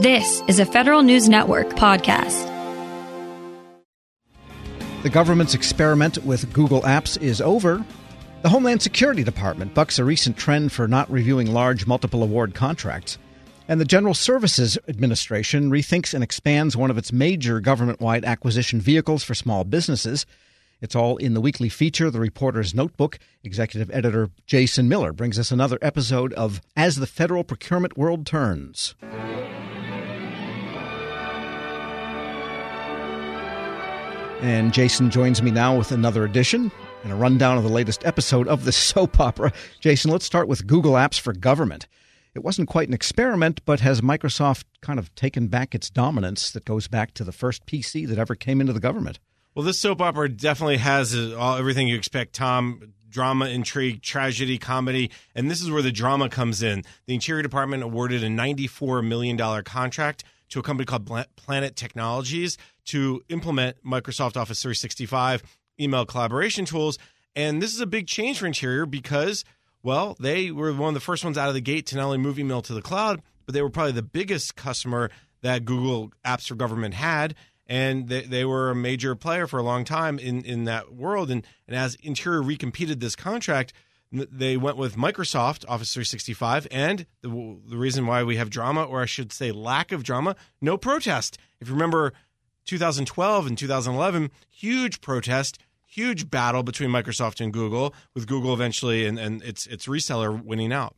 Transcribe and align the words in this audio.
This 0.00 0.42
is 0.48 0.58
a 0.58 0.64
Federal 0.64 1.02
News 1.02 1.28
Network 1.28 1.68
podcast. 1.74 2.46
The 5.02 5.10
government's 5.10 5.52
experiment 5.52 6.24
with 6.24 6.50
Google 6.54 6.80
Apps 6.80 7.20
is 7.20 7.42
over. 7.42 7.84
The 8.40 8.48
Homeland 8.48 8.80
Security 8.80 9.22
Department 9.22 9.74
bucks 9.74 9.98
a 9.98 10.04
recent 10.06 10.38
trend 10.38 10.72
for 10.72 10.88
not 10.88 11.10
reviewing 11.10 11.52
large 11.52 11.86
multiple 11.86 12.22
award 12.22 12.54
contracts. 12.54 13.18
And 13.68 13.78
the 13.78 13.84
General 13.84 14.14
Services 14.14 14.78
Administration 14.88 15.70
rethinks 15.70 16.14
and 16.14 16.24
expands 16.24 16.78
one 16.78 16.90
of 16.90 16.96
its 16.96 17.12
major 17.12 17.60
government 17.60 18.00
wide 18.00 18.24
acquisition 18.24 18.80
vehicles 18.80 19.22
for 19.22 19.34
small 19.34 19.64
businesses. 19.64 20.24
It's 20.80 20.96
all 20.96 21.18
in 21.18 21.34
the 21.34 21.42
weekly 21.42 21.68
feature, 21.68 22.10
The 22.10 22.20
Reporter's 22.20 22.74
Notebook. 22.74 23.18
Executive 23.44 23.90
editor 23.90 24.30
Jason 24.46 24.88
Miller 24.88 25.12
brings 25.12 25.38
us 25.38 25.52
another 25.52 25.76
episode 25.82 26.32
of 26.32 26.62
As 26.74 26.96
the 26.96 27.06
Federal 27.06 27.44
Procurement 27.44 27.98
World 27.98 28.24
Turns. 28.24 28.94
And 34.42 34.72
Jason 34.72 35.10
joins 35.10 35.42
me 35.42 35.50
now 35.50 35.76
with 35.76 35.92
another 35.92 36.24
edition 36.24 36.72
and 37.04 37.12
a 37.12 37.14
rundown 37.14 37.58
of 37.58 37.62
the 37.62 37.68
latest 37.68 38.06
episode 38.06 38.48
of 38.48 38.64
the 38.64 38.72
soap 38.72 39.20
opera. 39.20 39.52
Jason, 39.80 40.10
let's 40.10 40.24
start 40.24 40.48
with 40.48 40.66
Google 40.66 40.94
Apps 40.94 41.20
for 41.20 41.34
Government. 41.34 41.86
It 42.34 42.42
wasn't 42.42 42.68
quite 42.68 42.88
an 42.88 42.94
experiment, 42.94 43.60
but 43.66 43.80
has 43.80 44.00
Microsoft 44.00 44.64
kind 44.80 44.98
of 44.98 45.14
taken 45.14 45.48
back 45.48 45.74
its 45.74 45.90
dominance 45.90 46.52
that 46.52 46.64
goes 46.64 46.88
back 46.88 47.12
to 47.14 47.24
the 47.24 47.32
first 47.32 47.66
PC 47.66 48.08
that 48.08 48.18
ever 48.18 48.34
came 48.34 48.62
into 48.62 48.72
the 48.72 48.80
government? 48.80 49.18
Well, 49.54 49.64
this 49.64 49.78
soap 49.78 50.00
opera 50.00 50.30
definitely 50.30 50.78
has 50.78 51.14
uh, 51.14 51.36
all, 51.38 51.58
everything 51.58 51.88
you 51.88 51.96
expect, 51.96 52.34
Tom. 52.34 52.94
Drama, 53.10 53.46
intrigue, 53.46 54.00
tragedy, 54.00 54.56
comedy, 54.56 55.10
and 55.34 55.50
this 55.50 55.60
is 55.60 55.68
where 55.68 55.82
the 55.82 55.90
drama 55.90 56.28
comes 56.28 56.62
in. 56.62 56.84
The 57.06 57.14
Interior 57.14 57.42
Department 57.42 57.82
awarded 57.82 58.22
a 58.22 58.28
$94 58.28 59.04
million 59.04 59.36
contract 59.64 60.22
to 60.50 60.60
a 60.60 60.62
company 60.62 60.86
called 60.86 61.10
Planet 61.34 61.74
Technologies 61.74 62.56
to 62.90 63.22
implement 63.28 63.82
Microsoft 63.84 64.36
Office 64.36 64.62
365 64.62 65.42
email 65.80 66.04
collaboration 66.04 66.64
tools. 66.64 66.98
And 67.34 67.62
this 67.62 67.74
is 67.74 67.80
a 67.80 67.86
big 67.86 68.06
change 68.06 68.40
for 68.40 68.46
Interior 68.46 68.86
because, 68.86 69.44
well, 69.82 70.16
they 70.18 70.50
were 70.50 70.72
one 70.72 70.88
of 70.88 70.94
the 70.94 71.00
first 71.00 71.24
ones 71.24 71.38
out 71.38 71.48
of 71.48 71.54
the 71.54 71.60
gate 71.60 71.86
to 71.86 71.96
not 71.96 72.06
only 72.06 72.18
move 72.18 72.38
email 72.38 72.62
to 72.62 72.74
the 72.74 72.82
cloud, 72.82 73.22
but 73.46 73.54
they 73.54 73.62
were 73.62 73.70
probably 73.70 73.92
the 73.92 74.02
biggest 74.02 74.56
customer 74.56 75.10
that 75.42 75.64
Google 75.64 76.12
Apps 76.24 76.48
for 76.48 76.54
Government 76.56 76.94
had. 76.94 77.34
And 77.66 78.08
they, 78.08 78.22
they 78.22 78.44
were 78.44 78.70
a 78.70 78.74
major 78.74 79.14
player 79.14 79.46
for 79.46 79.60
a 79.60 79.62
long 79.62 79.84
time 79.84 80.18
in, 80.18 80.44
in 80.44 80.64
that 80.64 80.92
world. 80.92 81.30
And, 81.30 81.46
and 81.68 81.76
as 81.76 81.94
Interior 82.02 82.42
recompeted 82.42 82.98
this 82.98 83.14
contract, 83.14 83.72
they 84.12 84.56
went 84.56 84.76
with 84.76 84.96
Microsoft 84.96 85.64
Office 85.68 85.94
365, 85.94 86.66
and 86.72 87.06
the, 87.22 87.28
the 87.64 87.76
reason 87.76 88.06
why 88.06 88.24
we 88.24 88.36
have 88.36 88.50
drama, 88.50 88.82
or 88.82 89.02
I 89.02 89.06
should 89.06 89.32
say 89.32 89.52
lack 89.52 89.92
of 89.92 90.02
drama, 90.02 90.34
no 90.60 90.76
protest. 90.76 91.38
If 91.60 91.68
you 91.68 91.74
remember 91.74 92.12
2012 92.66 93.46
and 93.46 93.58
2011, 93.58 94.30
huge 94.48 95.00
protest, 95.00 95.58
huge 95.86 96.30
battle 96.30 96.62
between 96.62 96.90
Microsoft 96.90 97.40
and 97.40 97.52
Google, 97.52 97.94
with 98.14 98.26
Google 98.26 98.54
eventually 98.54 99.06
and, 99.06 99.18
and 99.18 99.42
its 99.42 99.66
its 99.66 99.86
reseller 99.86 100.42
winning 100.42 100.72
out. 100.72 100.94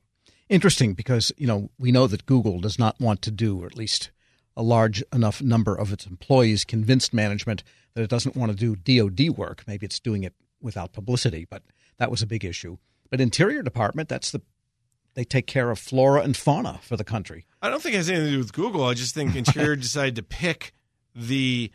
Interesting, 0.48 0.94
because 0.94 1.32
you 1.36 1.46
know 1.46 1.70
we 1.78 1.92
know 1.92 2.06
that 2.06 2.26
Google 2.26 2.60
does 2.60 2.78
not 2.78 3.00
want 3.00 3.22
to 3.22 3.30
do, 3.30 3.62
or 3.62 3.66
at 3.66 3.76
least 3.76 4.10
a 4.56 4.62
large 4.62 5.02
enough 5.12 5.40
number 5.40 5.74
of 5.74 5.92
its 5.92 6.06
employees 6.06 6.64
convinced 6.64 7.14
management 7.14 7.62
that 7.94 8.02
it 8.02 8.10
doesn't 8.10 8.36
want 8.36 8.52
to 8.52 8.56
do 8.56 8.76
DoD 8.76 9.36
work. 9.36 9.64
Maybe 9.66 9.86
it's 9.86 10.00
doing 10.00 10.24
it 10.24 10.34
without 10.60 10.92
publicity, 10.92 11.46
but 11.48 11.62
that 11.98 12.10
was 12.10 12.22
a 12.22 12.26
big 12.26 12.44
issue. 12.44 12.76
But 13.10 13.20
Interior 13.20 13.62
Department, 13.62 14.08
that's 14.08 14.30
the 14.30 14.42
they 15.14 15.24
take 15.24 15.46
care 15.46 15.70
of 15.70 15.78
flora 15.78 16.22
and 16.22 16.36
fauna 16.36 16.80
for 16.82 16.96
the 16.96 17.04
country. 17.04 17.46
I 17.60 17.68
don't 17.68 17.82
think 17.82 17.94
it 17.94 17.98
has 17.98 18.08
anything 18.08 18.28
to 18.28 18.32
do 18.32 18.38
with 18.38 18.52
Google. 18.52 18.84
I 18.84 18.94
just 18.94 19.14
think 19.14 19.36
Interior 19.36 19.76
decided 19.76 20.16
to 20.16 20.22
pick 20.22 20.72
the 21.14 21.70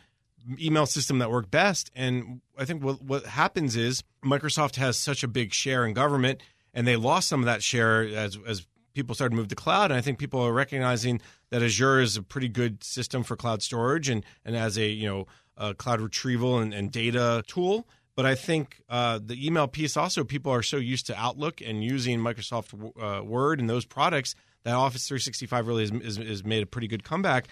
email 0.60 0.86
system 0.86 1.20
that 1.20 1.32
worked 1.32 1.52
best. 1.52 1.92
And 1.96 2.42
I 2.58 2.66
think 2.66 2.84
what 2.84 3.02
what 3.02 3.26
happens 3.26 3.76
is 3.76 4.04
Microsoft 4.24 4.76
has 4.78 4.98
such 4.98 5.24
a 5.24 5.28
big 5.28 5.54
share 5.54 5.86
in 5.86 5.94
government, 5.94 6.42
and 6.74 6.88
they 6.88 6.96
lost 6.96 7.28
some 7.28 7.42
of 7.42 7.46
that 7.46 7.64
share 7.64 8.04
as 8.04 8.38
as 8.48 8.68
people 8.94 9.14
started 9.14 9.32
to 9.32 9.36
move 9.36 9.48
to 9.50 9.56
cloud. 9.56 9.92
And 9.92 9.98
I 9.98 10.02
think 10.02 10.18
people 10.18 10.42
are 10.42 10.54
recognizing 10.54 11.22
that 11.52 11.62
Azure 11.62 12.02
is 12.02 12.18
a 12.18 12.24
pretty 12.24 12.48
good 12.48 12.84
system 12.84 13.24
for 13.24 13.36
cloud 13.36 13.62
storage 13.62 14.10
and 14.10 14.26
and 14.46 14.56
as 14.56 14.78
a 14.78 14.88
you 14.88 15.08
know 15.08 15.28
a 15.58 15.74
cloud 15.74 16.02
retrieval 16.02 16.60
and, 16.60 16.74
and 16.74 16.92
data 16.92 17.44
tool. 17.48 17.88
But 18.16 18.26
I 18.26 18.34
think 18.34 18.82
uh, 18.90 19.20
the 19.24 19.46
email 19.46 19.68
piece 19.68 19.96
also, 19.96 20.24
people 20.24 20.52
are 20.52 20.64
so 20.64 20.78
used 20.78 21.06
to 21.06 21.16
Outlook 21.16 21.62
and 21.62 21.84
using 21.84 22.20
Microsoft 22.20 22.74
uh, 23.00 23.24
Word 23.24 23.60
and 23.60 23.70
those 23.70 23.86
products 23.86 24.34
that 24.64 24.74
Office 24.74 25.08
365 25.08 25.68
really 25.68 25.84
is 25.84 26.18
is 26.18 26.44
made 26.44 26.64
a 26.64 26.66
pretty 26.66 26.88
good 26.88 27.04
comeback. 27.04 27.48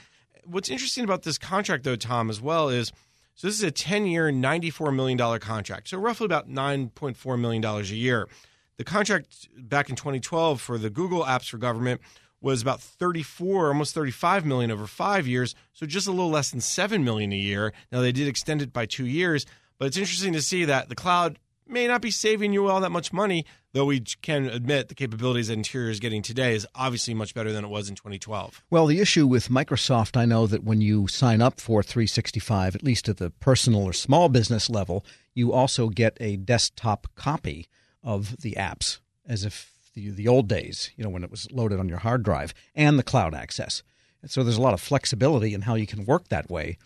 What's 0.45 0.69
interesting 0.69 1.03
about 1.03 1.23
this 1.23 1.37
contract, 1.37 1.83
though, 1.83 1.95
Tom, 1.95 2.29
as 2.29 2.41
well, 2.41 2.69
is 2.69 2.91
so 3.35 3.47
this 3.47 3.57
is 3.57 3.63
a 3.63 3.71
10 3.71 4.05
year, 4.05 4.31
$94 4.31 4.95
million 4.95 5.39
contract. 5.39 5.89
So 5.89 5.97
roughly 5.97 6.25
about 6.25 6.49
$9.4 6.49 7.39
million 7.39 7.63
a 7.63 7.81
year. 7.81 8.29
The 8.77 8.83
contract 8.83 9.49
back 9.57 9.89
in 9.89 9.95
2012 9.95 10.61
for 10.61 10.77
the 10.77 10.89
Google 10.89 11.23
apps 11.23 11.49
for 11.49 11.57
government 11.57 12.01
was 12.41 12.61
about 12.61 12.81
34 12.81 13.69
almost 13.69 13.95
35 13.95 14.45
million 14.45 14.69
over 14.69 14.85
5 14.85 15.27
years 15.27 15.55
so 15.73 15.85
just 15.85 16.05
a 16.05 16.11
little 16.11 16.29
less 16.29 16.51
than 16.51 16.61
7 16.61 17.03
million 17.03 17.31
a 17.31 17.37
year 17.37 17.73
now 17.91 18.01
they 18.01 18.11
did 18.11 18.27
extend 18.27 18.61
it 18.61 18.71
by 18.71 18.85
2 18.85 19.05
years 19.05 19.47
but 19.79 19.87
it's 19.87 19.97
interesting 19.97 20.33
to 20.33 20.41
see 20.41 20.65
that 20.65 20.87
the 20.89 20.95
cloud 20.95 21.39
may 21.67 21.87
not 21.87 22.01
be 22.01 22.11
saving 22.11 22.53
you 22.53 22.67
all 22.67 22.81
that 22.81 22.91
much 22.91 23.11
money, 23.11 23.45
though 23.73 23.85
we 23.85 23.99
can 23.99 24.45
admit 24.45 24.87
the 24.87 24.95
capabilities 24.95 25.47
that 25.47 25.53
Interior 25.53 25.89
is 25.89 25.99
getting 25.99 26.21
today 26.21 26.55
is 26.55 26.67
obviously 26.75 27.13
much 27.13 27.33
better 27.33 27.51
than 27.51 27.65
it 27.65 27.69
was 27.69 27.89
in 27.89 27.95
2012. 27.95 28.63
Well, 28.69 28.85
the 28.85 28.99
issue 28.99 29.27
with 29.27 29.49
Microsoft, 29.49 30.17
I 30.17 30.25
know 30.25 30.47
that 30.47 30.63
when 30.63 30.81
you 30.81 31.07
sign 31.07 31.41
up 31.41 31.59
for 31.59 31.83
365, 31.83 32.75
at 32.75 32.83
least 32.83 33.09
at 33.09 33.17
the 33.17 33.29
personal 33.29 33.83
or 33.83 33.93
small 33.93 34.29
business 34.29 34.69
level, 34.69 35.05
you 35.33 35.51
also 35.51 35.89
get 35.89 36.17
a 36.19 36.37
desktop 36.37 37.07
copy 37.15 37.67
of 38.03 38.37
the 38.41 38.53
apps 38.53 38.99
as 39.27 39.43
if 39.43 39.71
the, 39.93 40.09
the 40.09 40.27
old 40.27 40.47
days, 40.47 40.91
you 40.95 41.03
know, 41.03 41.09
when 41.09 41.23
it 41.23 41.31
was 41.31 41.51
loaded 41.51 41.79
on 41.79 41.89
your 41.89 41.99
hard 41.99 42.23
drive, 42.23 42.53
and 42.75 42.99
the 42.99 43.03
cloud 43.03 43.33
access. 43.33 43.81
So 44.27 44.43
there's 44.43 44.57
a 44.57 44.61
lot 44.61 44.73
of 44.73 44.81
flexibility 44.81 45.53
in 45.53 45.61
how 45.61 45.75
you 45.75 45.85
can 45.85 46.05
work 46.05 46.29
that 46.29 46.49
way, 46.49 46.77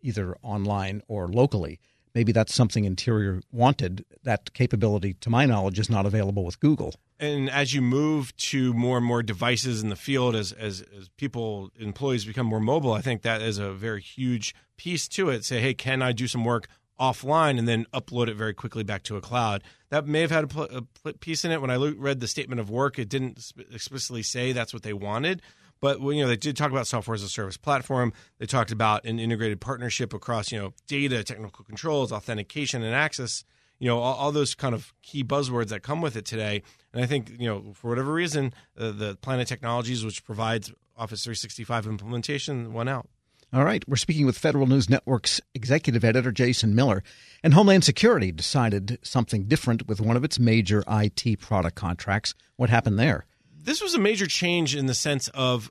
either 0.00 0.36
online 0.42 1.02
or 1.08 1.28
locally 1.28 1.80
maybe 2.18 2.32
that's 2.32 2.52
something 2.52 2.84
Interior 2.84 3.40
wanted. 3.52 4.04
That 4.24 4.52
capability, 4.52 5.14
to 5.20 5.30
my 5.30 5.46
knowledge, 5.46 5.78
is 5.78 5.88
not 5.88 6.04
available 6.04 6.44
with 6.44 6.58
Google. 6.58 6.92
And 7.20 7.48
as 7.48 7.72
you 7.72 7.80
move 7.80 8.36
to 8.38 8.74
more 8.74 8.96
and 8.96 9.06
more 9.06 9.22
devices 9.22 9.84
in 9.84 9.88
the 9.88 9.94
field, 9.94 10.34
as, 10.34 10.50
as, 10.50 10.84
as 10.98 11.08
people, 11.10 11.70
employees 11.78 12.24
become 12.24 12.46
more 12.46 12.58
mobile, 12.58 12.92
I 12.92 13.02
think 13.02 13.22
that 13.22 13.40
is 13.40 13.58
a 13.58 13.72
very 13.72 14.00
huge 14.00 14.52
piece 14.76 15.06
to 15.10 15.30
it. 15.30 15.44
Say, 15.44 15.60
hey, 15.60 15.74
can 15.74 16.02
I 16.02 16.10
do 16.10 16.26
some 16.26 16.44
work 16.44 16.66
offline 16.98 17.56
and 17.56 17.68
then 17.68 17.86
upload 17.94 18.26
it 18.26 18.34
very 18.34 18.52
quickly 18.52 18.82
back 18.82 19.04
to 19.04 19.16
a 19.16 19.20
cloud? 19.20 19.62
That 19.90 20.08
may 20.08 20.22
have 20.22 20.32
had 20.32 20.52
a, 20.56 20.84
a 21.04 21.12
piece 21.12 21.44
in 21.44 21.52
it. 21.52 21.60
When 21.60 21.70
I 21.70 21.76
read 21.76 22.18
the 22.18 22.26
statement 22.26 22.60
of 22.60 22.68
work, 22.68 22.98
it 22.98 23.08
didn't 23.08 23.52
explicitly 23.72 24.24
say 24.24 24.50
that's 24.50 24.74
what 24.74 24.82
they 24.82 24.92
wanted. 24.92 25.40
But 25.80 26.00
you 26.00 26.22
know, 26.22 26.28
they 26.28 26.36
did 26.36 26.56
talk 26.56 26.70
about 26.70 26.86
software 26.86 27.14
as 27.14 27.22
a 27.22 27.28
service 27.28 27.56
platform. 27.56 28.12
They 28.38 28.46
talked 28.46 28.72
about 28.72 29.04
an 29.04 29.18
integrated 29.18 29.60
partnership 29.60 30.12
across 30.12 30.50
you 30.52 30.58
know 30.58 30.74
data, 30.86 31.22
technical 31.22 31.64
controls, 31.64 32.12
authentication, 32.12 32.82
and 32.82 32.94
access. 32.94 33.44
You 33.78 33.88
know, 33.88 34.00
all, 34.00 34.14
all 34.14 34.32
those 34.32 34.54
kind 34.54 34.74
of 34.74 34.92
key 35.02 35.22
buzzwords 35.22 35.68
that 35.68 35.84
come 35.84 36.00
with 36.00 36.16
it 36.16 36.24
today. 36.24 36.62
And 36.92 37.02
I 37.02 37.06
think 37.06 37.30
you 37.38 37.46
know, 37.46 37.72
for 37.74 37.88
whatever 37.88 38.12
reason, 38.12 38.52
uh, 38.76 38.90
the 38.90 39.16
Planet 39.20 39.46
Technologies, 39.46 40.04
which 40.04 40.24
provides 40.24 40.72
Office 40.96 41.22
365 41.22 41.86
implementation, 41.86 42.72
went 42.72 42.88
out. 42.88 43.08
All 43.50 43.64
right. 43.64 43.82
We're 43.88 43.96
speaking 43.96 44.26
with 44.26 44.36
Federal 44.36 44.66
News 44.66 44.90
Network's 44.90 45.40
executive 45.54 46.04
editor, 46.04 46.32
Jason 46.32 46.74
Miller. 46.74 47.02
And 47.42 47.54
Homeland 47.54 47.82
Security 47.82 48.30
decided 48.30 48.98
something 49.02 49.44
different 49.44 49.88
with 49.88 50.02
one 50.02 50.18
of 50.18 50.24
its 50.24 50.38
major 50.38 50.84
IT 50.86 51.40
product 51.40 51.74
contracts. 51.74 52.34
What 52.56 52.68
happened 52.68 52.98
there? 52.98 53.24
This 53.68 53.82
was 53.82 53.92
a 53.94 53.98
major 53.98 54.26
change 54.26 54.74
in 54.74 54.86
the 54.86 54.94
sense 54.94 55.28
of 55.34 55.70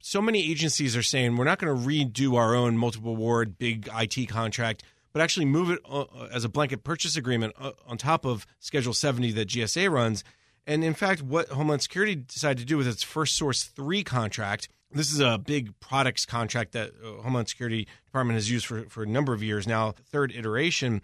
so 0.00 0.20
many 0.20 0.50
agencies 0.50 0.96
are 0.96 1.02
saying 1.02 1.36
we're 1.36 1.44
not 1.44 1.60
going 1.60 1.72
to 1.72 1.88
redo 1.88 2.34
our 2.34 2.56
own 2.56 2.76
multiple 2.76 3.12
award 3.12 3.56
big 3.56 3.88
IT 3.96 4.28
contract, 4.28 4.82
but 5.12 5.22
actually 5.22 5.46
move 5.46 5.70
it 5.70 5.78
uh, 5.88 6.06
as 6.32 6.44
a 6.44 6.48
blanket 6.48 6.82
purchase 6.82 7.16
agreement 7.16 7.54
uh, 7.56 7.70
on 7.86 7.98
top 7.98 8.24
of 8.24 8.48
Schedule 8.58 8.92
70 8.92 9.30
that 9.30 9.46
GSA 9.46 9.88
runs. 9.88 10.24
And 10.66 10.82
in 10.82 10.92
fact, 10.92 11.22
what 11.22 11.48
Homeland 11.50 11.82
Security 11.82 12.16
decided 12.16 12.58
to 12.58 12.64
do 12.64 12.76
with 12.76 12.88
its 12.88 13.04
First 13.04 13.36
Source 13.36 13.62
3 13.62 14.02
contract, 14.02 14.68
this 14.90 15.12
is 15.12 15.20
a 15.20 15.38
big 15.38 15.78
products 15.78 16.26
contract 16.26 16.72
that 16.72 16.94
uh, 17.00 17.22
Homeland 17.22 17.48
Security 17.48 17.86
Department 18.06 18.34
has 18.34 18.50
used 18.50 18.66
for, 18.66 18.86
for 18.88 19.04
a 19.04 19.06
number 19.06 19.32
of 19.32 19.40
years 19.40 19.68
now, 19.68 19.94
third 20.10 20.32
iteration. 20.34 21.00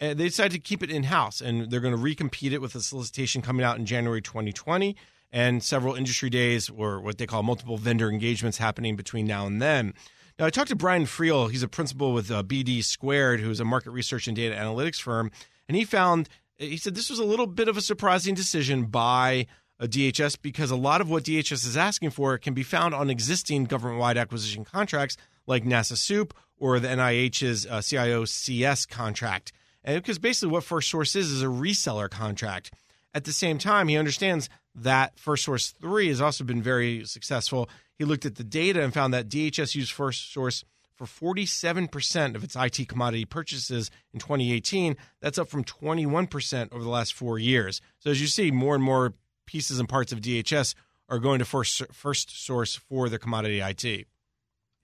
And 0.00 0.18
they 0.18 0.24
decided 0.24 0.54
to 0.54 0.58
keep 0.58 0.82
it 0.82 0.90
in 0.90 1.04
house, 1.04 1.40
and 1.40 1.70
they're 1.70 1.78
going 1.78 1.96
to 1.96 2.02
recompete 2.02 2.50
it 2.50 2.60
with 2.60 2.74
a 2.74 2.80
solicitation 2.80 3.42
coming 3.42 3.64
out 3.64 3.78
in 3.78 3.86
January 3.86 4.20
2020 4.20 4.96
and 5.34 5.64
several 5.64 5.96
industry 5.96 6.30
days 6.30 6.70
or 6.70 7.00
what 7.00 7.18
they 7.18 7.26
call 7.26 7.42
multiple 7.42 7.76
vendor 7.76 8.08
engagements 8.08 8.56
happening 8.56 8.94
between 8.94 9.26
now 9.26 9.46
and 9.46 9.60
then. 9.60 9.92
Now, 10.38 10.46
I 10.46 10.50
talked 10.50 10.68
to 10.68 10.76
Brian 10.76 11.06
Friel. 11.06 11.50
He's 11.50 11.64
a 11.64 11.68
principal 11.68 12.12
with 12.12 12.30
uh, 12.30 12.44
BD 12.44 12.84
Squared, 12.84 13.40
who's 13.40 13.58
a 13.58 13.64
market 13.64 13.90
research 13.90 14.28
and 14.28 14.36
data 14.36 14.54
analytics 14.54 15.00
firm. 15.00 15.32
And 15.68 15.76
he 15.76 15.84
found, 15.84 16.28
he 16.56 16.76
said 16.76 16.94
this 16.94 17.10
was 17.10 17.18
a 17.18 17.24
little 17.24 17.48
bit 17.48 17.66
of 17.66 17.76
a 17.76 17.80
surprising 17.80 18.36
decision 18.36 18.84
by 18.84 19.48
uh, 19.80 19.86
DHS 19.86 20.40
because 20.40 20.70
a 20.70 20.76
lot 20.76 21.00
of 21.00 21.10
what 21.10 21.24
DHS 21.24 21.66
is 21.66 21.76
asking 21.76 22.10
for 22.10 22.38
can 22.38 22.54
be 22.54 22.62
found 22.62 22.94
on 22.94 23.10
existing 23.10 23.64
government 23.64 23.98
wide 23.98 24.16
acquisition 24.16 24.64
contracts 24.64 25.16
like 25.48 25.64
NASA 25.64 25.94
SEWP 25.94 26.30
or 26.58 26.78
the 26.78 26.88
NIH's 26.88 27.66
uh, 27.66 27.82
CIO-CS 27.82 28.86
contract. 28.86 29.52
And 29.82 30.00
because 30.00 30.20
basically 30.20 30.52
what 30.52 30.62
First 30.62 30.90
Source 30.90 31.16
is 31.16 31.32
is 31.32 31.42
a 31.42 31.46
reseller 31.46 32.08
contract. 32.08 32.70
At 33.14 33.24
the 33.24 33.32
same 33.32 33.58
time, 33.58 33.88
he 33.88 33.96
understands 33.96 34.48
that 34.74 35.18
First 35.18 35.44
Source 35.44 35.70
3 35.80 36.08
has 36.08 36.20
also 36.20 36.42
been 36.42 36.60
very 36.60 37.04
successful. 37.04 37.68
He 37.96 38.04
looked 38.04 38.26
at 38.26 38.34
the 38.34 38.44
data 38.44 38.82
and 38.82 38.92
found 38.92 39.14
that 39.14 39.28
DHS 39.28 39.76
used 39.76 39.92
First 39.92 40.32
Source 40.32 40.64
for 40.94 41.06
47% 41.06 42.34
of 42.34 42.44
its 42.44 42.56
IT 42.56 42.88
commodity 42.88 43.24
purchases 43.24 43.90
in 44.12 44.20
2018. 44.20 44.96
That's 45.20 45.38
up 45.38 45.48
from 45.48 45.64
21% 45.64 46.72
over 46.72 46.82
the 46.82 46.90
last 46.90 47.14
four 47.14 47.38
years. 47.38 47.80
So, 47.98 48.10
as 48.10 48.20
you 48.20 48.26
see, 48.26 48.50
more 48.50 48.74
and 48.74 48.82
more 48.82 49.14
pieces 49.46 49.78
and 49.78 49.88
parts 49.88 50.12
of 50.12 50.20
DHS 50.20 50.74
are 51.08 51.18
going 51.18 51.38
to 51.38 51.44
first, 51.44 51.82
first 51.92 52.44
source 52.44 52.74
for 52.74 53.08
their 53.08 53.18
commodity 53.18 53.60
IT. 53.60 54.06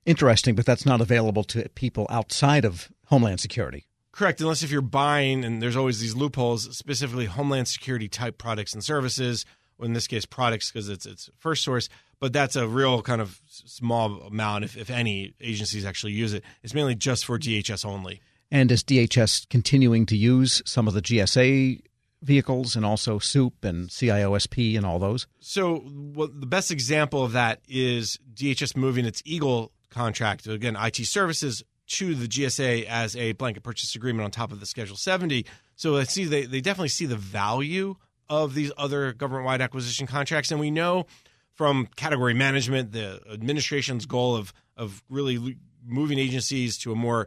Interesting, 0.07 0.55
but 0.55 0.67
that's 0.67 0.87
not 0.87 1.01
available 1.01 1.45
to 1.45 1.69
people 1.71 2.07
outside 2.11 2.65
of 2.65 2.91
Homeland 3.07 3.41
Security. 3.41 3.87
Correct, 4.13 4.41
unless 4.41 4.63
if 4.63 4.71
you're 4.71 4.83
buying, 4.83 5.45
and 5.45 5.63
there's 5.63 5.77
always 5.77 6.01
these 6.01 6.17
loopholes, 6.17 6.77
specifically 6.77 7.27
Homeland 7.27 7.69
Security 7.69 8.09
type 8.09 8.39
products 8.39 8.73
and 8.73 8.83
services, 8.83 9.47
or 9.79 9.87
in 9.87 9.93
this 9.93 10.07
case, 10.07 10.27
products 10.27 10.71
because 10.71 10.89
it's 10.89 11.07
it's 11.07 11.31
first 11.39 11.63
source. 11.63 11.89
But 12.19 12.35
that's 12.35 12.55
a 12.55 12.69
real 12.69 13.01
kind 13.01 13.23
of 13.23 13.41
small 13.47 14.21
amount, 14.23 14.65
if, 14.65 14.77
if 14.77 14.91
any 14.91 15.33
agencies 15.41 15.87
actually 15.87 16.13
use 16.13 16.35
it. 16.35 16.45
It's 16.63 16.75
mainly 16.75 16.95
just 16.95 17.25
for 17.25 17.39
DHS 17.39 17.87
only. 17.87 18.21
And 18.51 18.71
is 18.71 18.83
DHS 18.85 19.49
continuing 19.49 20.05
to 20.07 20.17
use 20.17 20.61
some 20.67 20.87
of 20.87 20.93
the 20.93 21.01
GSA 21.01 21.81
vehicles 22.23 22.77
and 22.77 22.85
also 22.85 23.19
SEWP 23.19 23.65
and 23.65 23.89
CIOSP 23.89 24.77
and 24.77 24.85
all 24.85 24.99
those? 24.99 25.27
So, 25.39 25.83
well, 25.87 26.29
the 26.29 26.47
best 26.47 26.71
example 26.71 27.25
of 27.25 27.33
that 27.33 27.61
is 27.69 28.19
DHS 28.35 28.77
moving 28.77 29.07
its 29.07 29.23
Eagle 29.25 29.73
contract, 29.89 30.47
again, 30.47 30.77
IT 30.77 30.97
services, 31.07 31.65
to 31.91 32.15
the 32.15 32.27
GSA 32.27 32.87
as 32.87 33.17
a 33.17 33.33
blanket 33.33 33.63
purchase 33.63 33.95
agreement 33.95 34.25
on 34.25 34.31
top 34.31 34.53
of 34.53 34.61
the 34.61 34.67
Schedule 34.67 34.97
70. 34.97 35.47
So, 35.77 35.97
I 35.97 36.05
see 36.05 36.25
they, 36.25 36.45
they 36.45 36.61
definitely 36.61 36.89
see 36.89 37.07
the 37.07 37.17
value 37.17 37.97
of 38.29 38.55
these 38.55 38.71
other 38.79 39.13
government 39.13 39.45
wide 39.45 39.61
acquisition 39.61 40.07
contracts. 40.07 40.51
And 40.51 40.61
we 40.61 40.71
know 40.71 41.07
from 41.53 41.89
category 41.97 42.33
management, 42.33 42.93
the 42.93 43.21
administration's 43.31 44.07
goal 44.07 44.37
of, 44.37 44.55
of 44.77 45.03
really 45.11 45.59
moving 45.85 46.19
agencies 46.19 46.79
to 46.79 46.93
a 46.93 46.95
more 46.95 47.27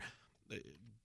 uh, 0.52 0.56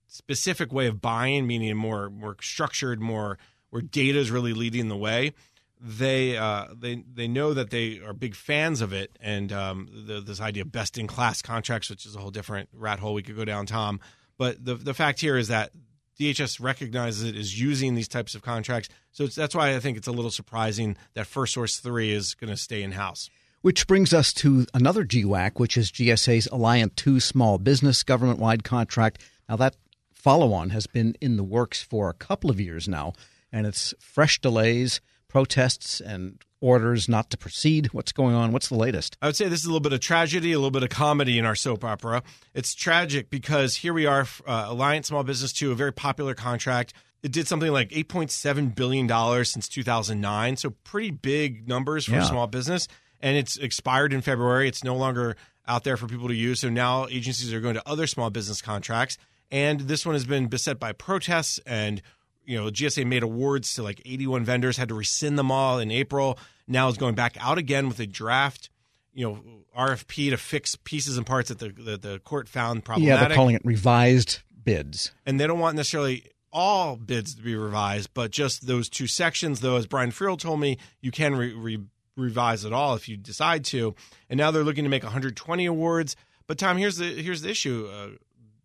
specific 0.07 0.71
way 0.71 0.87
of 0.87 1.01
buying, 1.01 1.45
meaning 1.45 1.75
more, 1.75 2.09
more 2.09 2.37
structured, 2.41 3.01
more 3.01 3.37
where 3.69 3.81
data 3.81 4.17
is 4.17 4.31
really 4.31 4.53
leading 4.53 4.87
the 4.87 4.97
way. 4.97 5.33
They 5.79 6.37
uh, 6.37 6.67
they 6.77 7.03
they 7.13 7.27
know 7.27 7.53
that 7.53 7.69
they 7.69 7.99
are 7.99 8.13
big 8.13 8.35
fans 8.35 8.81
of 8.81 8.91
it, 8.91 9.17
and 9.21 9.51
um, 9.53 9.89
the, 10.07 10.19
this 10.19 10.41
idea 10.41 10.63
of 10.63 10.71
best 10.71 10.97
in 10.97 11.07
class 11.07 11.41
contracts, 11.41 11.89
which 11.89 12.05
is 12.05 12.15
a 12.15 12.19
whole 12.19 12.31
different 12.31 12.69
rat 12.73 12.99
hole 12.99 13.13
we 13.13 13.23
could 13.23 13.37
go 13.37 13.45
down, 13.45 13.65
Tom. 13.65 14.01
But 14.37 14.63
the 14.63 14.75
the 14.75 14.93
fact 14.93 15.21
here 15.21 15.37
is 15.37 15.47
that 15.47 15.71
DHS 16.19 16.61
recognizes 16.61 17.23
it 17.23 17.37
is 17.37 17.59
using 17.59 17.95
these 17.95 18.09
types 18.09 18.35
of 18.35 18.41
contracts, 18.41 18.89
so 19.13 19.27
that's 19.27 19.55
why 19.55 19.73
I 19.73 19.79
think 19.79 19.97
it's 19.97 20.07
a 20.07 20.11
little 20.11 20.31
surprising 20.31 20.97
that 21.13 21.27
First 21.27 21.53
Source 21.53 21.77
Three 21.77 22.11
is 22.11 22.33
going 22.33 22.49
to 22.49 22.57
stay 22.57 22.83
in 22.83 22.91
house. 22.91 23.29
Which 23.61 23.87
brings 23.87 24.13
us 24.13 24.33
to 24.33 24.65
another 24.73 25.05
GWAC, 25.05 25.59
which 25.59 25.77
is 25.77 25.91
GSA's 25.91 26.47
Alliant 26.47 26.95
2 26.95 27.19
small 27.19 27.57
business 27.57 28.03
government 28.03 28.39
wide 28.39 28.63
contract. 28.63 29.21
Now, 29.49 29.57
that 29.57 29.75
follow 30.13 30.53
on 30.53 30.69
has 30.69 30.87
been 30.87 31.15
in 31.19 31.35
the 31.35 31.43
works 31.43 31.83
for 31.83 32.09
a 32.09 32.13
couple 32.13 32.49
of 32.49 32.61
years 32.61 32.87
now 32.87 33.13
and 33.51 33.65
it's 33.65 33.93
fresh 33.99 34.39
delays, 34.39 35.01
protests, 35.29 36.01
and 36.01 36.43
orders 36.61 37.07
not 37.07 37.29
to 37.29 37.37
proceed. 37.37 37.87
What's 37.93 38.11
going 38.11 38.35
on? 38.35 38.51
What's 38.51 38.67
the 38.67 38.75
latest? 38.75 39.17
I 39.21 39.27
would 39.27 39.35
say 39.35 39.47
this 39.47 39.59
is 39.59 39.65
a 39.65 39.69
little 39.69 39.79
bit 39.79 39.93
of 39.93 40.01
tragedy, 40.01 40.51
a 40.51 40.57
little 40.57 40.71
bit 40.71 40.83
of 40.83 40.89
comedy 40.89 41.39
in 41.39 41.45
our 41.45 41.55
soap 41.55 41.85
opera. 41.85 42.23
It's 42.53 42.75
tragic 42.75 43.29
because 43.29 43.77
here 43.77 43.93
we 43.93 44.05
are, 44.05 44.21
uh, 44.45 44.69
Alliant 44.69 45.05
Small 45.05 45.23
Business 45.23 45.53
2, 45.53 45.71
a 45.71 45.75
very 45.75 45.93
popular 45.93 46.33
contract. 46.33 46.93
It 47.21 47.31
did 47.31 47.47
something 47.47 47.71
like 47.71 47.89
$8.7 47.89 48.75
billion 48.75 49.45
since 49.45 49.67
2009. 49.67 50.57
So, 50.57 50.71
pretty 50.83 51.11
big 51.11 51.67
numbers 51.67 52.05
for 52.05 52.13
yeah. 52.13 52.23
small 52.23 52.47
business. 52.47 52.87
And 53.21 53.35
it's 53.35 53.57
expired 53.57 54.13
in 54.13 54.21
February. 54.21 54.69
It's 54.69 54.83
no 54.83 54.95
longer 54.95 55.35
out 55.67 55.83
there 55.83 55.97
for 55.97 56.07
people 56.07 56.29
to 56.29 56.33
use. 56.33 56.61
So, 56.61 56.69
now 56.69 57.07
agencies 57.07 57.53
are 57.53 57.59
going 57.59 57.75
to 57.75 57.83
other 57.85 58.07
small 58.07 58.29
business 58.29 58.61
contracts. 58.61 59.17
And 59.51 59.81
this 59.81 60.05
one 60.05 60.15
has 60.15 60.25
been 60.25 60.47
beset 60.47 60.79
by 60.79 60.93
protests 60.93 61.59
and 61.65 62.01
you 62.49 62.59
know, 62.59 62.71
GSA 62.71 63.05
made 63.05 63.21
awards 63.21 63.75
to 63.75 63.83
like 63.83 64.01
81 64.05 64.43
vendors, 64.43 64.75
had 64.75 64.89
to 64.89 64.95
rescind 64.95 65.37
them 65.37 65.51
all 65.51 65.77
in 65.77 65.91
April. 65.91 66.39
Now 66.67 66.87
is 66.89 66.97
going 66.97 67.13
back 67.13 67.37
out 67.39 67.59
again 67.59 67.87
with 67.87 67.99
a 67.99 68.07
draft, 68.07 68.71
you 69.13 69.27
know, 69.27 69.39
RFP 69.77 70.31
to 70.31 70.37
fix 70.37 70.75
pieces 70.75 71.15
and 71.15 71.27
parts 71.27 71.49
that 71.49 71.59
the, 71.59 71.69
the, 71.69 71.97
the 71.97 72.19
court 72.19 72.49
found 72.49 72.83
problematic. 72.83 73.21
Yeah, 73.21 73.27
they're 73.27 73.35
calling 73.35 73.53
it 73.53 73.61
revised 73.63 74.39
bids. 74.63 75.11
And 75.27 75.39
they 75.39 75.45
don't 75.45 75.59
want 75.59 75.75
necessarily 75.75 76.25
all 76.51 76.95
bids 76.95 77.35
to 77.35 77.43
be 77.43 77.55
revised, 77.55 78.15
but 78.15 78.31
just 78.31 78.65
those 78.65 78.89
two 78.89 79.05
sections, 79.05 79.59
though, 79.59 79.75
as 79.75 79.85
Brian 79.85 80.09
Friel 80.09 80.37
told 80.37 80.59
me, 80.59 80.79
you 81.01 81.11
can 81.11 81.35
re- 81.35 81.53
re- 81.53 81.85
revise 82.17 82.65
it 82.65 82.73
all 82.73 82.95
if 82.95 83.07
you 83.07 83.15
decide 83.15 83.63
to. 83.65 83.93
And 84.27 84.39
now 84.39 84.49
they're 84.49 84.63
looking 84.63 84.85
to 84.85 84.89
make 84.89 85.03
120 85.03 85.67
awards. 85.67 86.15
But 86.47 86.57
Tom, 86.57 86.77
here's 86.77 86.97
the 86.97 87.05
here's 87.21 87.43
the 87.43 87.49
issue. 87.51 87.87
Uh, 87.93 88.07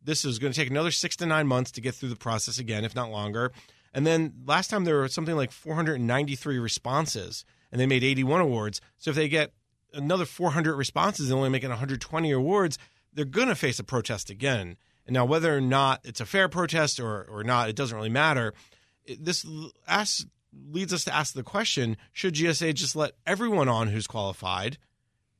this 0.05 0.25
is 0.25 0.39
going 0.39 0.53
to 0.53 0.59
take 0.59 0.71
another 0.71 0.91
six 0.91 1.17
to 1.17 1.27
nine 1.27 1.47
months 1.47 1.71
to 1.73 1.81
get 1.81 1.95
through 1.95 2.11
the 2.11 2.17
process 2.17 2.59
again, 2.59 2.85
if 2.85 2.95
not 2.95 3.11
longer. 3.11 3.53
And 3.93 4.07
then 4.07 4.33
last 4.47 4.69
time 4.69 4.85
there 4.85 4.97
were 4.97 5.09
something 5.09 5.37
like 5.37 5.53
493 5.53 6.59
responses, 6.59 7.45
and 7.71 7.81
they 7.81 7.87
made 7.87 8.05
81 8.05 8.41
awards. 8.41 8.81
So 8.99 9.11
if 9.11 9.17
they 9.17 9.29
get 9.29 9.53
another 9.93 10.25
400 10.25 10.75
responses 10.75 11.31
and 11.31 11.37
only 11.37 11.49
making 11.49 11.71
120 11.71 12.31
awards, 12.33 12.79
they're 13.13 13.25
going 13.25 13.49
to 13.49 13.55
face 13.55 13.79
a 13.79 13.85
protest 13.85 14.31
again. 14.31 14.77
And 15.07 15.15
now, 15.15 15.25
whether 15.25 15.57
or 15.57 15.61
not 15.61 16.01
it's 16.05 16.21
a 16.21 16.27
fair 16.27 16.49
protest 16.49 16.99
or, 16.99 17.25
or 17.25 17.45
not, 17.45 17.69
it 17.69 17.77
doesn't 17.77 17.97
really 17.97 18.09
matter. 18.09 18.55
This 19.19 19.47
asks, 19.87 20.27
leads 20.53 20.93
us 20.93 21.05
to 21.05 21.15
ask 21.15 21.35
the 21.35 21.43
question 21.43 21.97
should 22.13 22.35
GSA 22.35 22.75
just 22.75 22.97
let 22.97 23.13
everyone 23.27 23.69
on 23.69 23.89
who's 23.89 24.07
qualified 24.07 24.79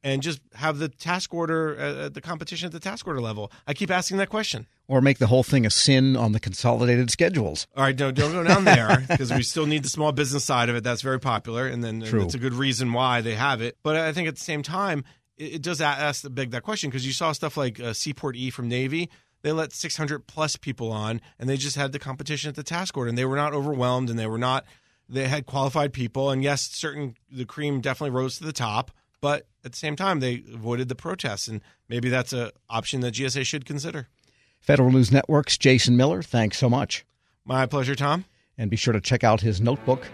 and 0.05 0.23
just 0.23 0.41
have 0.55 0.79
the 0.79 0.89
task 0.89 1.33
order, 1.33 1.77
uh, 1.81 2.09
the 2.11 2.21
competition 2.21 2.67
at 2.67 2.73
the 2.73 2.79
task 2.79 3.07
order 3.07 3.21
level? 3.21 3.51
I 3.67 3.73
keep 3.73 3.91
asking 3.91 4.19
that 4.19 4.29
question. 4.29 4.67
Or 4.87 5.01
make 5.01 5.19
the 5.19 5.27
whole 5.27 5.43
thing 5.43 5.65
a 5.65 5.71
SIN 5.71 6.15
on 6.15 6.33
the 6.33 6.39
consolidated 6.39 7.11
schedules. 7.11 7.67
All 7.75 7.83
right, 7.83 7.97
don't, 7.97 8.15
don't 8.15 8.33
go 8.33 8.45
down 8.45 8.65
there 8.65 9.03
because 9.09 9.33
we 9.33 9.43
still 9.43 9.65
need 9.65 9.83
the 9.83 9.89
small 9.89 10.13
business 10.13 10.45
side 10.45 10.69
of 10.69 10.77
it. 10.77 10.85
That's 10.85 11.01
very 11.01 11.19
popular, 11.19 11.67
and 11.67 11.83
then 11.83 12.03
True. 12.03 12.21
that's 12.21 12.35
a 12.35 12.39
good 12.39 12.53
reason 12.53 12.93
why 12.93 13.23
they 13.23 13.35
have 13.35 13.63
it. 13.63 13.79
But 13.83 13.97
I 13.97 14.13
think 14.13 14.29
at 14.29 14.35
the 14.35 14.45
same 14.45 14.63
time, 14.63 15.05
it, 15.39 15.55
it 15.55 15.63
does 15.63 15.81
ask 15.81 16.21
the 16.23 16.31
big 16.31 16.51
that 16.51 16.63
question 16.63 16.91
because 16.91 17.07
you 17.07 17.15
saw 17.15 17.33
stuff 17.33 17.57
like 17.57 17.81
uh, 17.81 17.95
Seaport 17.95 18.37
E 18.37 18.51
from 18.51 18.69
Navy. 18.69 19.09
They 19.41 19.53
let 19.53 19.73
600 19.73 20.27
plus 20.27 20.57
people 20.57 20.93
on, 20.93 21.23
and 21.39 21.49
they 21.49 21.57
just 21.57 21.77
had 21.77 21.93
the 21.93 21.99
competition 21.99 22.51
at 22.51 22.57
the 22.57 22.63
task 22.63 22.97
order, 22.97 23.09
and 23.09 23.17
they 23.17 23.25
were 23.25 23.37
not 23.37 23.55
overwhelmed, 23.55 24.11
and 24.11 24.19
they 24.19 24.27
were 24.27 24.39
not. 24.39 24.67
They 25.09 25.29
had 25.29 25.47
qualified 25.47 25.93
people, 25.95 26.31
and 26.31 26.43
yes, 26.43 26.63
certain 26.63 27.17
the 27.31 27.45
cream 27.47 27.81
definitely 27.81 28.17
rose 28.17 28.39
to 28.39 28.45
the 28.45 28.55
top 28.55 28.91
but 29.25 29.49
at 29.65 29.73
the 29.73 29.79
same 29.79 29.97
time, 29.97 30.21
they 30.21 30.45
avoided 30.53 30.91
the 30.91 30.95
protests, 30.95 31.49
and 31.49 31.63
maybe 31.89 32.11
that's 32.11 32.35
an 32.35 32.51
option 32.69 33.01
that 33.01 33.15
GSA 33.15 33.47
should 33.47 33.65
consider. 33.65 34.09
Federal 34.61 34.93
News 34.93 35.11
Network's 35.11 35.57
Jason 35.57 35.97
Miller, 35.97 36.21
thanks 36.21 36.59
so 36.59 36.69
much. 36.69 37.07
My 37.47 37.65
pleasure, 37.65 37.95
Tom. 37.95 38.27
And 38.59 38.71
be 38.71 38.77
sure 38.77 38.93
to 38.93 39.01
check 39.01 39.25
out 39.25 39.41
his 39.41 39.63
notebook 39.63 40.07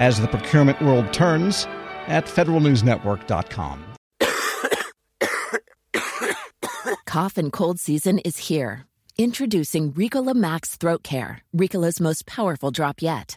as 0.00 0.18
the 0.18 0.28
procurement 0.28 0.80
world 0.80 1.12
turns 1.12 1.66
at 2.06 2.24
federalnewsnetwork.com. 2.24 3.84
Cough 7.04 7.36
and 7.36 7.52
cold 7.52 7.80
season 7.80 8.18
is 8.20 8.48
here. 8.48 8.86
Introducing 9.18 9.92
Ricola 9.92 10.34
Max 10.34 10.76
Throat 10.76 11.02
Care, 11.02 11.42
Ricola's 11.54 12.00
most 12.00 12.24
powerful 12.24 12.70
drop 12.70 13.02
yet. 13.02 13.36